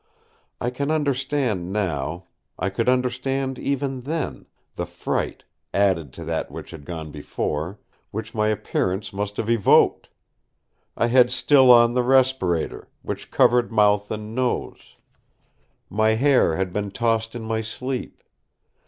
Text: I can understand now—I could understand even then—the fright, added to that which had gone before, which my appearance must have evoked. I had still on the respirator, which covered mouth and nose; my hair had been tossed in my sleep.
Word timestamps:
I 0.59 0.71
can 0.71 0.89
understand 0.89 1.71
now—I 1.71 2.71
could 2.71 2.89
understand 2.89 3.59
even 3.59 4.01
then—the 4.01 4.87
fright, 4.87 5.43
added 5.75 6.11
to 6.13 6.23
that 6.25 6.49
which 6.49 6.71
had 6.71 6.85
gone 6.85 7.11
before, 7.11 7.77
which 8.09 8.33
my 8.33 8.47
appearance 8.47 9.13
must 9.13 9.37
have 9.37 9.47
evoked. 9.47 10.09
I 10.97 11.05
had 11.05 11.31
still 11.31 11.71
on 11.71 11.93
the 11.93 12.01
respirator, 12.01 12.87
which 13.03 13.29
covered 13.29 13.71
mouth 13.71 14.09
and 14.09 14.33
nose; 14.33 14.95
my 15.87 16.15
hair 16.15 16.55
had 16.55 16.73
been 16.73 16.89
tossed 16.89 17.35
in 17.35 17.43
my 17.43 17.61
sleep. 17.61 18.23